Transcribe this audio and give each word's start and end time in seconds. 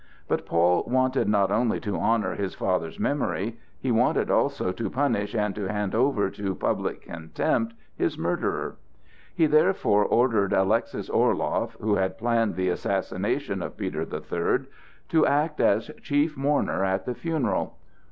But 0.27 0.47
Paul 0.47 0.83
wanted 0.87 1.29
not 1.29 1.51
only 1.51 1.79
to 1.81 1.95
honor 1.95 2.33
his 2.33 2.55
father's 2.55 2.97
memory; 2.99 3.59
he 3.79 3.91
wanted 3.91 4.31
also 4.31 4.71
to 4.71 4.89
punish 4.89 5.35
and 5.35 5.53
to 5.53 5.71
hand 5.71 5.93
over 5.93 6.31
to 6.31 6.55
public 6.55 7.03
contempt 7.03 7.75
his 7.95 8.17
murderer. 8.17 8.77
He 9.35 9.45
therefore 9.45 10.03
ordered 10.03 10.53
Alexis 10.53 11.07
Orloff, 11.07 11.73
who 11.79 11.93
had 11.97 12.17
planned 12.17 12.55
the 12.55 12.69
assassination 12.69 13.61
of 13.61 13.77
Peter 13.77 14.03
the 14.03 14.21
Third, 14.21 14.65
to 15.09 15.27
act 15.27 15.59
as 15.61 15.91
chief 16.01 16.35
mourner 16.35 16.83
at 16.83 17.05
the 17.05 17.13
funeral. 17.13 17.77